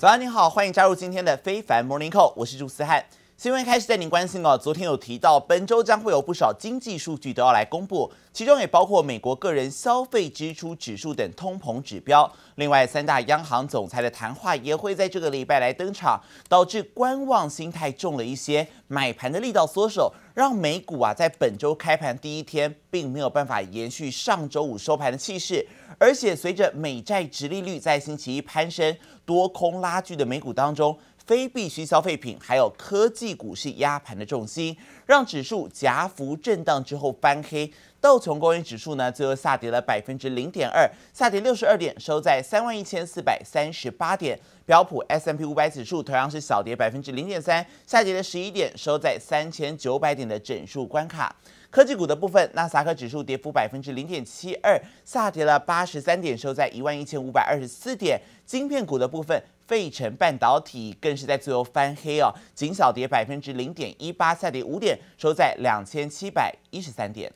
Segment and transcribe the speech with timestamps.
[0.00, 3.04] 早安，你好，欢迎加入今天的非凡 Morning Call，我是朱思翰。
[3.40, 4.58] 新闻开始带您关心哦。
[4.58, 12.30] 昨天有提到，本周将会有不少经济数据都要来公布，其中也包括美国个人消费支出指数等通膨指标。
[12.56, 25.66] 另外，三大央行总裁的谈话也会在这个礼拜来登场，导致观望心态重了一些，买盘的力道缩手，让美股啊在本周开盘第一天并没有办法延续上周五收盘的气势，
[25.98, 28.94] 而且随着美债殖利率在星期一攀升，
[29.24, 30.94] 多空拉锯的美股当中。
[31.30, 34.76] 非必需消费品还有科技股是压盘的重心，
[35.06, 37.72] 让指数夹幅震荡之后翻黑。
[38.00, 44.38] 道琼工业指数呢，最后下跌了百分之零点二，下跌六十二点，收在三万一千四百三十八点。
[44.64, 51.34] 标普 S M P 五百指数同样是小跌百分之零点三，下跌了十一点，收在三千九百点的整数关卡。
[51.70, 58.20] 科技股的部分，纳斯达克指数跌幅百分之零点七二，下跌了八十三点，收在一万一千五百二十四点。
[58.46, 59.42] 晶片股的部分。
[59.70, 67.32] 费城半导体更是在最后翻黑哦，仅小跌百分之零点一八，下跌五点，收在两千七百一十三点。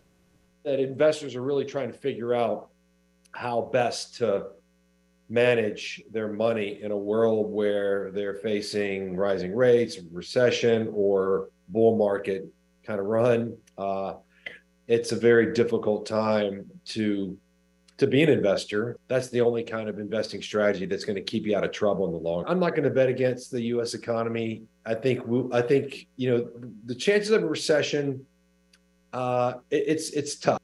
[0.65, 2.69] That investors are really trying to figure out
[3.33, 4.47] how best to
[5.29, 12.47] manage their money in a world where they're facing rising rates, recession, or bull market
[12.85, 13.57] kind of run.
[13.77, 14.15] Uh,
[14.87, 17.37] it's a very difficult time to
[17.97, 21.47] to be an investor, that's the only kind of investing strategy that's going to keep
[21.47, 22.45] you out of trouble in the long.
[22.47, 23.95] I'm not going to bet against the U.S.
[23.95, 24.65] economy.
[24.85, 26.49] I think we, I think you know
[26.87, 28.27] the chances of a recession.
[29.15, 30.59] Uh,，it's it's tough.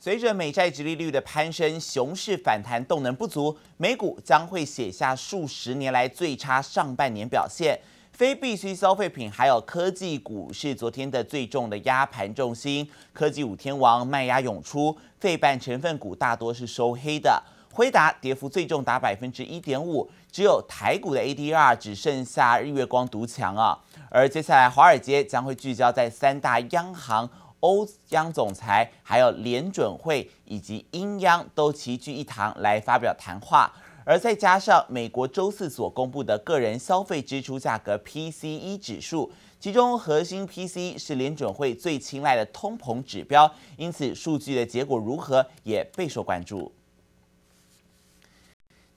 [0.00, 7.80] 随着美债殖利率的攀升，熊市反弹动能不足，美股将会写下数十年来最差上半年表现。
[8.10, 17.40] 非必需消费品还有科技股是昨天的最重的压盘重心，科技五天王卖压涌出，费半成分股大多是收黑的。
[17.72, 23.78] 辉达跌幅最重达百分之一点五，只有台股的 ADR 只剩下日月光独强啊。
[24.10, 27.28] 而接下来华尔街将会聚焦在三大央行、
[27.60, 33.72] 欧央总裁，还有联准会以及英央都齐聚一堂来发表谈话。
[34.04, 46.70] 而再加上美国周四所公布的个人消费支出价格 PCE 指数，其中核心 PCE 是联准会最青睐的通膨指标，因此数据的结果如何也备受关注。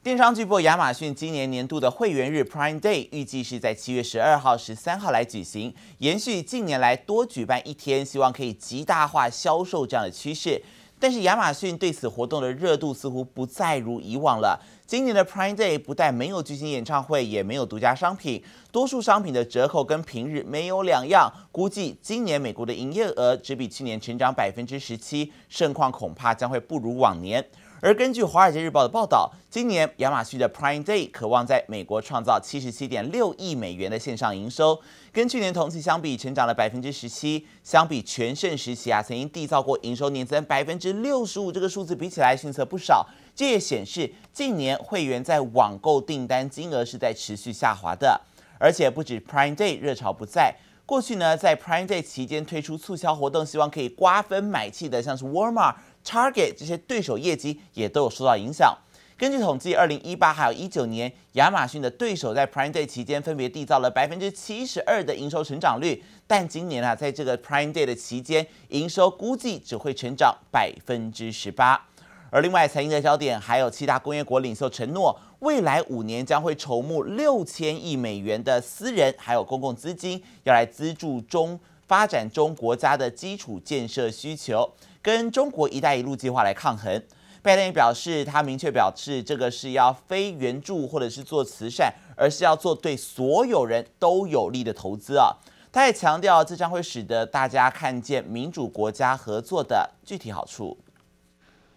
[0.05, 10.61] 电商巨擘亚马逊今年年度的会员日 Prime Day 预计是在七月十二号、十三号来举行，延续近年来多举办一天，希望可以极大化销售这样的趋势。
[10.99, 14.63] 但是亚马逊对此活动的热度似乎不再如以往了。
[14.85, 21.27] 今年的 Prime Day 不但没有巨星演唱会，也没有独家商品，多数商品的折扣跟平日没有两样。
[21.51, 27.43] 估计今年美国的营业额只比去年成长百分之十七，盛况恐怕将会不如往年。
[27.85, 34.81] 而根据《华尔街日报》的报道，今年亚马逊的 Prime Day 渴望在美国创造七十七点六亿美元的线上营收，
[35.13, 37.45] 跟去年同期相比，成长了百分之十七。
[37.63, 43.05] 相比全盛时期啊，曾经缔造过营收年增百分之六十五这个数字比起来，逊色不少。
[43.35, 48.19] 这也显示近年会员在网购订单金额是在持续下滑的。
[48.57, 50.55] 而且不止 Prime Day 热潮不在，
[50.87, 55.75] 过去呢，在 Prime Day 期间推出促销活动，希望可以瓜分买气的，像是 Walmart。
[56.05, 58.77] Target 这些对手业绩也都有受到影响。
[59.17, 71.87] 根据统计，二零一八还有一九年，亚马逊的对手在 Prime Day 期间分别缔造了百分之七十二的营收成长率，但今年啊，在这个 Prime Day 的期间，营收估计只会成长百分之十八。
[72.29, 81.57] 而另外，财经的焦点还有七大工业国领袖承诺，未来五年将会筹募六千亿美元的私人还有公共资金，要来资助中
[81.87, 84.69] 发展中国家的基础建设需求。
[85.05, 86.99] 跟中国“一带一路”计划来抗衡，
[87.43, 95.35] 拜登也表示，他明确表示，这个是要非援助或者是做慈善，而是要做对所有人都有利的投资啊。
[95.71, 100.75] 他也强调，这将会使得大家看见民主国家合作的具体好处。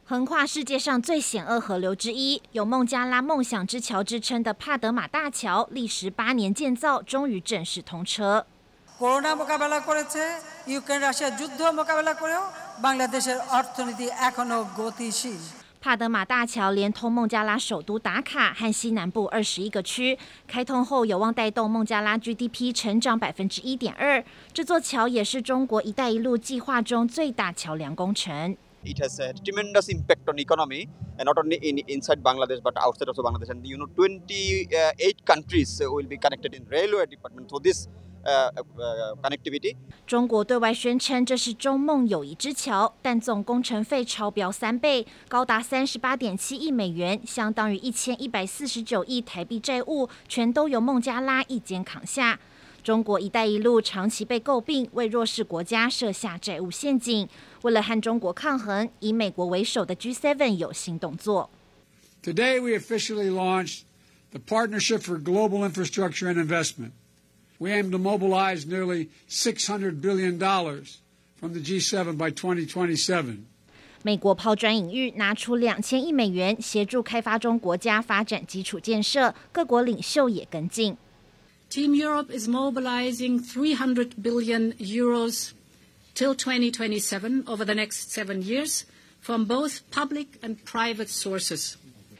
[0.07, 8.47] 横跨世界上最险恶河流之一，有“孟加拉梦想之桥”之称的帕德玛大桥，历时八年建造，终于正式通车。
[15.81, 20.17] 帕德玛大桥连通孟加拉首都达卡和西南部二十一个区，
[20.47, 24.25] 开通后有望带动孟加拉 GDP 成长百分之一点二。
[24.53, 28.57] 这座桥也是中国“一带一路”计划中最大桥梁工程。
[28.85, 30.89] It has a tremendous impact on economy,
[31.19, 33.51] and not only in inside Bangladesh, but outside also Bangladesh.
[33.51, 37.51] And you know, 28 countries will be connected in railway department.
[37.51, 37.89] So this
[38.29, 39.77] uh, uh, connectivity.
[40.07, 52.39] 中国对外宣称这是中孟友谊之桥，但总工程费超标三倍，高达三十八点七亿美元，相当于一千一百四十九亿台币债务，全都由孟加拉一肩扛下。
[52.85, 57.29] 中国“一带一路”长期被诟病为弱势国家设下债务陷阱，
[57.63, 61.51] 为了和中国抗衡，以美国为首的 G7 有新动作。
[62.23, 63.83] Today we officially launched
[64.31, 66.93] the Partnership for Global Infrastructure and Investment.
[67.60, 73.46] We aim to mobilize nearly $600 billion from the G7 by 2027.
[74.06, 80.98] 美国抛砖引玉，拿出两千亿美元协助开发中国家发展基础建设，各国领袖也跟进。
[81.70, 85.52] Team Europe is mobilizing 300 billion euros
[86.14, 88.84] till 2027 over the next seven years
[89.22, 91.76] from both public and private sources.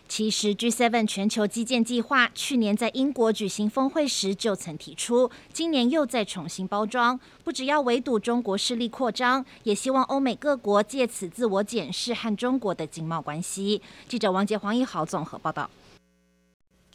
[0.09, 13.83] 其实 G7 全球基建计划去年在英国举行峰会时就曾提出，今年又再重新包装，不只要围堵中国势力扩张，也希望欧美各国借此自我检视和中国的经贸关系。
[14.09, 15.69] 记者王杰、黄一豪综合报道。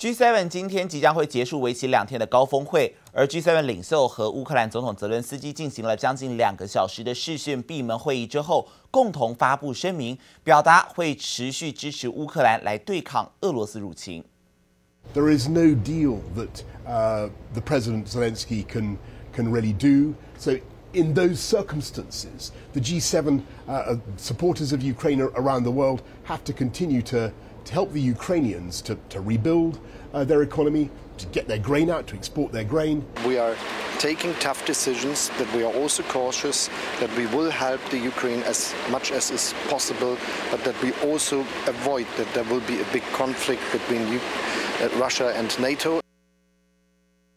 [0.03, 14.21] G7 今天即将会结束为期两天的高峰会，而 G7 领袖和乌克兰总统泽伦斯基进行了将近两个小时的视讯闭门会议之后，共同发布声明，表达会持续支持乌克兰来对抗俄罗斯入侵。
[15.13, 18.97] There is no deal that uh, the President Zelensky can
[19.33, 20.15] can really do.
[20.37, 20.57] So
[20.91, 23.39] in those circumstances, the G7
[23.69, 27.31] uh, supporters of Ukraine around the world have to continue to
[27.65, 29.79] to help the Ukrainians to, to rebuild
[30.13, 33.05] uh, their economy, to get their grain out, to export their grain.
[33.25, 33.55] We are
[33.99, 36.69] taking tough decisions, but we are also cautious
[36.99, 40.17] that we will help the Ukraine as much as is possible,
[40.51, 45.33] but that we also avoid that there will be a big conflict between uh, Russia
[45.35, 46.02] and NATO.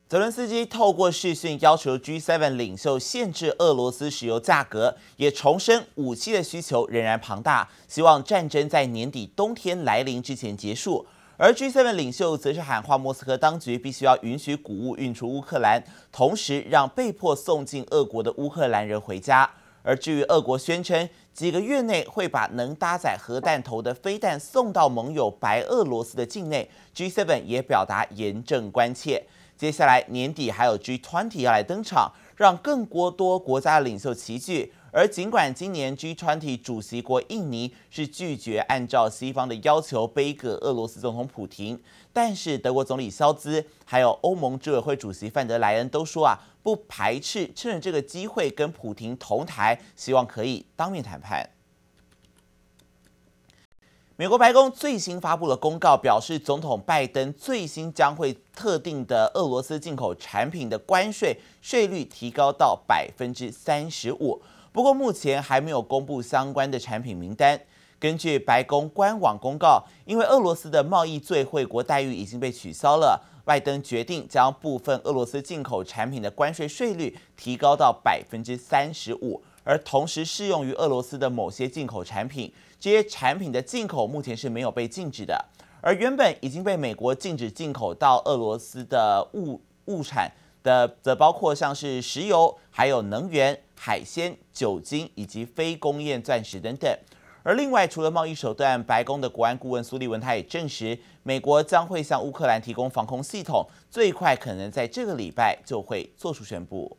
[0.08, 11.04] 泽伦斯基透过视讯要求 G7 领袖限制俄罗斯石油价格，也重申武器的需求仍然庞大，希望战争在年底冬天来临之前结束。
[11.36, 15.82] 而 G7 领袖则是喊话莫斯科当局必须要允许谷物运出乌克兰，
[16.12, 19.50] 同时让被迫送进俄国的乌克兰人回家。
[19.82, 29.24] 而至于俄国宣称几个月内会把能搭载核弹头的飞弹送到盟友白俄罗斯的境内，G7 也表达严正关切。
[29.56, 34.72] 接下来年底还有 G20 要来登场，让更多多国家的领袖齐聚。
[34.92, 41.78] 而尽管今年 G20 主席国印尼是拒绝按照西方的要求杯葛俄罗斯总统普亭，
[42.12, 51.55] 但是德国总理肖兹还有欧盟执委会主席范德莱恩都说啊，不排斥趁着这个机会跟普亭同台，希望可以当面谈判。
[54.18, 64.40] 美国白宫最新发布了公告，表示总统拜登最新将会特定的俄罗斯进口产品的关税税率提高到百分之三十五。
[64.72, 67.60] 不过目前还没有公布相关的产品名单。
[68.00, 82.50] 根据白宫官网公告，因为俄罗斯的贸易最惠国待遇已经被取消了，拜登决定将部分俄罗斯进口产品的关税税率提高到百分之三十五，而同时适用于俄罗斯的某些进口产品。
[82.78, 85.44] 这些产品的进口目前是没有被禁止的，
[85.80, 90.30] 而原本已经被美国禁止进口到俄罗斯的物物产
[90.62, 96.96] 的，则包括像是石油、还有能源、海鲜、酒精以及非工业钻石等等。
[97.42, 106.96] 而另外，除了贸易手段，白宫的国安顾问苏利文他也证实，美国将会向乌克兰提供防空系统，最快可能在这个礼拜就会做出宣布。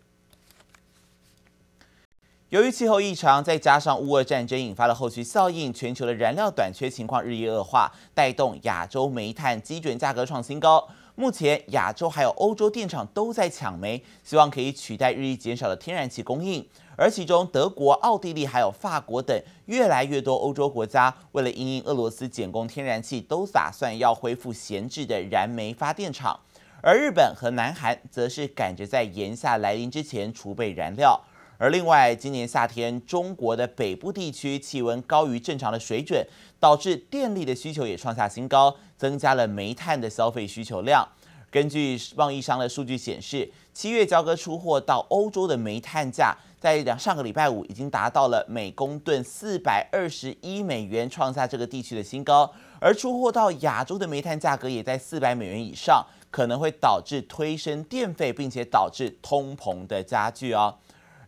[2.50, 10.88] 由于气候异常，再加上乌俄战争引发了后续效应，全球的燃料短缺情况日益恶化，带动亚洲煤炭基准价格创新高。
[11.16, 16.66] 目前，亚洲还有欧洲电厂都在抢煤，希望可以取代日益减少的天然气供应。
[16.96, 26.40] 而其中，德国、奥地利还有法国等越来越多欧洲国家，为了因应俄罗斯减供天然气，都打算要恢复闲置的燃煤发电厂。
[26.82, 31.20] 而日本和南韩则是赶着在炎夏来临之前储备燃料。
[31.60, 36.24] 而另外，今年夏天，中国的北部地区气温高于正常的水准，
[36.60, 41.08] 导致电力的需求也创下新高，增加了煤炭的消费需求量。
[41.50, 52.54] 根据贸易商的数据显示，七月交割出货到欧洲的煤炭价，在两上个礼拜五已经达到了每公吨四百二十一美元，创下这个地区的新高。
[52.80, 60.76] 而出货到亚洲的煤炭价格也在四百美元以上，可能会导致推升电费，并且导致通膨的加剧哦。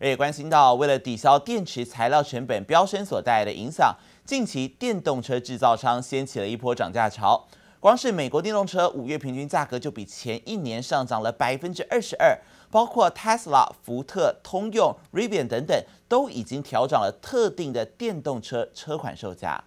[0.08, 7.46] 也关心到，为了抵消电池材料成本飙升所带来的影响，近期电动车制造商掀起了一波涨价潮。
[7.78, 12.38] 光是美国电动车五月平均价格就比前一年上涨了百分之二十二，
[12.70, 19.64] 包括 Tesla、福特、通用、Rivian 等等，都已经调整了特定的电动车车款售价。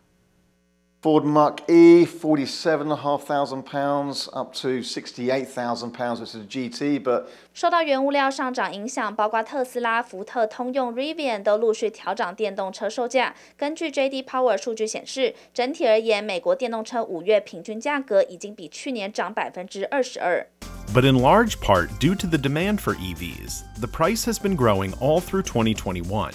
[1.03, 6.35] Ford Mach E, forty-seven and a half thousand pounds, up to sixty-eight thousand pounds, which
[6.35, 7.01] is a GT.
[7.01, 13.33] But 受到原物料上涨影响，包括特斯拉、福特、通用、Rivian 都陆续调涨电动车售价。
[13.57, 20.45] 根据 JD Power 数据显示，整体而言，美国电动车五月平均价格已经比去年涨百分之二十二。
[20.93, 25.21] But in large part due to the demand for EVs, the price has been growing all
[25.21, 26.33] through 2021,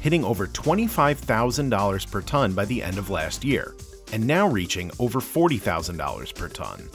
[0.00, 3.74] hitting over $25,000 per ton by the end of last year.
[4.11, 6.89] and now reaching over $40,000 per ton.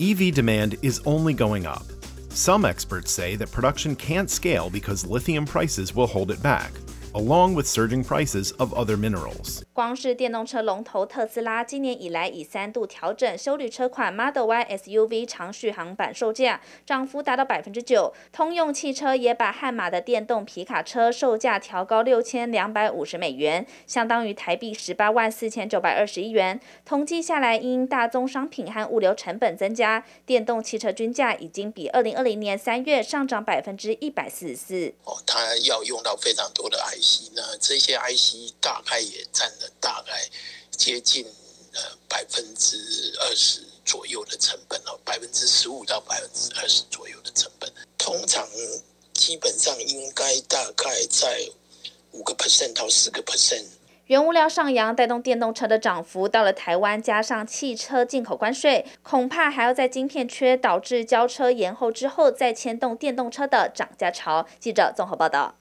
[0.00, 1.84] EV demand is only going up.
[2.30, 6.72] Some experts say that production can't scale because lithium prices will hold it back
[7.16, 9.65] along with surging prices of other minerals.
[9.76, 18.14] 光是电动车龙头特斯拉，今年以来已三度调整修理车款 Model Y SUV 长续航版售价，涨幅达到百分之九。
[18.32, 26.58] 通用汽车也把悍马的电动皮卡车售价调高六千两百五十美元，相当于台币十八万四千九百二十一元。
[26.86, 34.94] 统计下来，因大宗商品和物流成本增加，电动汽车均价已经比二零二零年三月上涨百分之一百四十四。
[35.04, 40.12] 哦，它要用到非常多的 IC，那这些 IC 大概也占了大概
[40.70, 41.24] 接近
[41.74, 42.76] 呃百分之
[43.20, 48.46] 二十左右的成本哦，百分之十五到百分之二十左右的成本，通常
[49.12, 51.48] 基本上应该大概在
[52.12, 53.64] 五个 percent 到十个 percent。
[54.06, 64.46] 原物料上扬带动电动车的涨幅，到了台湾加上汽车进口关税，恐怕还要在晶片缺导致交车延后之后，再牵动电动车的涨价潮。
[64.60, 65.56] 记者综合报道。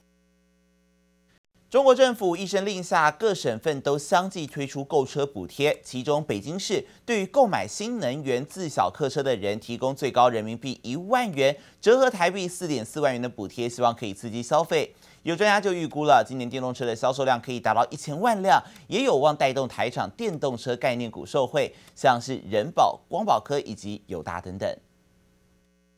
[1.75, 5.77] 中国政府一声令下，各省份都相继推出购车补贴。
[5.84, 14.96] 其中，北京市对于购买新能源自小客车的人，提供最高人民币一万元，折合台币四点四万元的补贴，希望可以刺激消费。
[15.24, 24.74] 有专家就预估了，今年电动车的销售量可以达到一千万辆，也有望带动台厂电动车概念股受惠，像是人保、光宝科以及友达等等。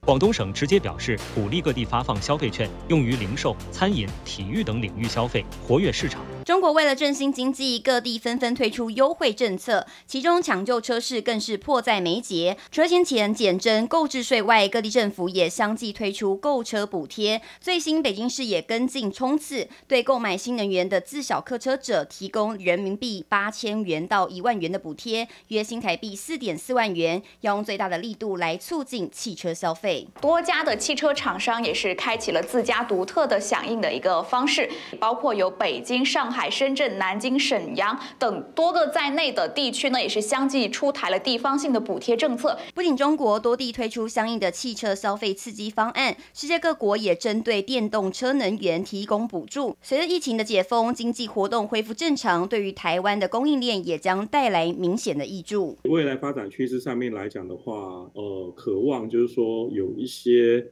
[0.07, 6.21] 广东省直接表示，鼓励各地发放消费券，用于零售、餐饮、体育等领域消费，活跃市场。
[6.48, 12.56] 中国为了振兴经济，各地纷纷推出优惠政策，其中抢救车市更是迫在眉睫。
[12.72, 17.42] 除了先前减征购置税外，各地政府也相继推出购车补贴。
[17.60, 30.08] 最新北京市也跟进冲刺，对购买新能源的自小客车者提供人民币八千元到一万元的补贴，约新台币四点四万元，要用最大的力度来促进汽车消费。
[30.22, 36.37] 多家的汽车厂商也是开启了自家独特的响应的一个方式，包括有北京、上海。
[36.38, 42.56] 海、深圳、南京、沈阳等多个在内的地区呢，也是相继出台了地方性的补贴政策。
[42.75, 49.75] 不仅中国多地推出相应的汽车消费刺激方案，世界各国也针对电动车能源提供补助。
[49.82, 55.75] 随着疫情的解封，经济活动恢复正常，对于台湾的供应链也将带来明显的益助。
[55.86, 60.63] 未来发展趋势上面来讲的话，呃，渴望就是说有一些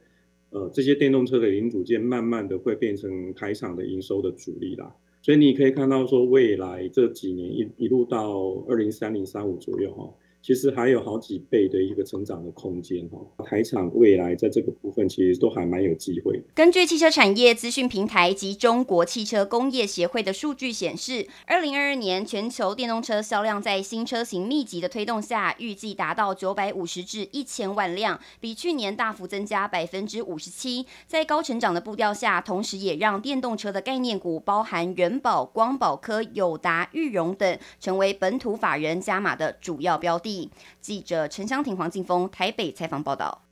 [0.50, 4.94] 呃这些电动车的零组件，慢慢的会变成台厂的营收的主力啦。
[5.26, 10.08] 所以你可以看到，说未来这几年一一路到二零三零三五左右哈。
[10.46, 16.40] 其实还有好几倍的一个成长的空间哈，台厂未来在这个部分其实都还蛮有机会。
[16.54, 30.86] 根据汽车产业资讯平台及中国汽车工业协会的数据显示，二零二二年全球电动车销量在新车型密集的推动下，预计达到九百五十至一千万辆，比去年大幅增加百分之五十七。
[31.08, 40.35] 在高成长的步调下，同时也让电动车的概念股，包含仁宝、光宝科、友达、裕荣等，成为本土法人加码的主要标的。
[40.80, 43.42] 记者陈湘婷、黄静峰台北采访报道。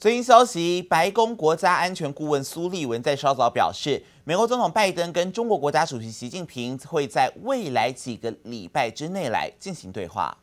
[0.00, 10.38] 最新消息，白宫国家安全顾问苏利文在稍早表示，美国总统拜登跟中国国家主席习近平会在未来几个礼拜之内来进行对话。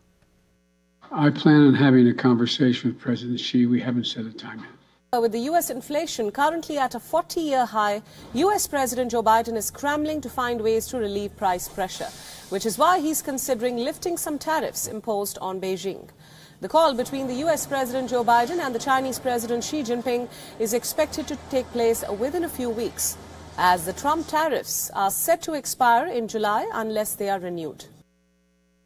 [1.10, 3.66] I plan on having a conversation with President Xi.
[3.66, 4.75] We haven't set a time yet.
[5.22, 5.70] With the U.S.
[5.70, 8.02] inflation currently at a 40-year high,
[8.34, 8.68] U.S.
[8.68, 12.10] President Joe Biden is scrambling to find ways to relieve price pressure,
[12.50, 16.10] which is why he's considering lifting some tariffs imposed on Beijing.
[16.60, 17.66] The call between the U.S.
[17.66, 20.28] President Joe Biden and the Chinese President Xi Jinping
[20.60, 23.18] is expected to take place within a few weeks,
[23.58, 27.86] as the Trump tariffs are set to expire in July unless they are renewed.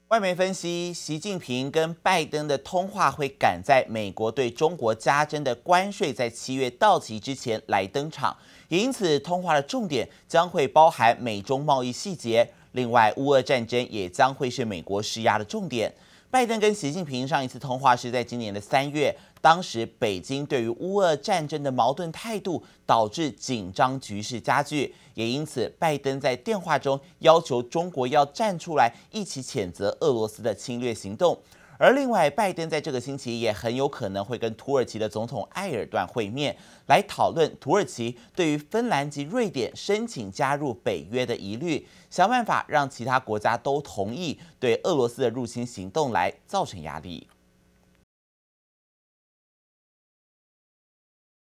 [0.09, 8.35] 外媒分析，习近平跟拜登的通话会赶在美国对中国加征的关税在七月到期之前来登场，
[8.69, 12.49] 也因此通话的重点将会包含美中贸易细节。
[12.71, 15.93] 另外，乌俄战争也将会是美国施压的重点。
[16.31, 31.37] 拜登跟习近平上一次通话是在今年的三月，当时北京对于乌俄战争的矛盾态度导致紧张局势加剧，也因此拜登在电话中要求中国要站出来一起谴责俄罗斯的侵略行动。
[31.77, 36.53] 而另外，拜登在这个星期也很有可能会跟土耳其的总统埃尔段会面，
[36.87, 47.25] 来讨论土耳其对于芬兰及瑞典申请加入北约的疑虑，想办法让其他国家都同意对俄罗斯的入侵行动来造成压力。